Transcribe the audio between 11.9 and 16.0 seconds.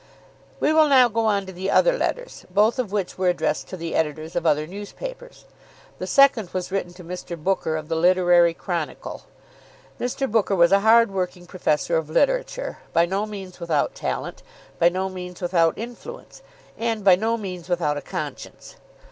of literature, by no means without talent, by no means without